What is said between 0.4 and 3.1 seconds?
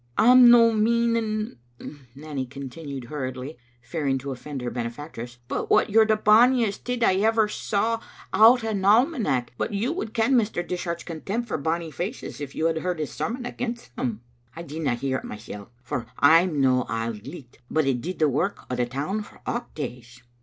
no meaning," Nanny continued